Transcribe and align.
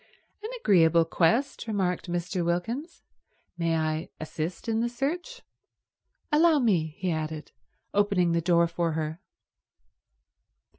"An 0.41 0.49
agreeable 0.59 1.05
quest," 1.05 1.67
remarked 1.67 2.09
Mr. 2.09 2.43
Wilkins, 2.43 3.03
"May 3.55 3.77
I 3.77 4.09
assist 4.19 4.67
in 4.67 4.79
the 4.79 4.89
search? 4.89 5.43
Allow 6.31 6.57
me—" 6.57 6.95
he 6.97 7.11
added, 7.11 7.51
opening 7.93 8.31
the 8.31 8.41
door 8.41 8.65
for 8.67 8.93
her. 8.93 9.21